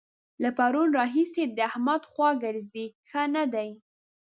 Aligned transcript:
له 0.41 0.49
پرونه 0.57 0.93
راهسې 0.97 1.43
د 1.57 1.59
احمد 1.69 2.01
خوا 2.11 2.29
ګرځي؛ 2.43 2.85
ښه 3.09 3.23
نه 3.35 3.43
دی. 3.53 3.69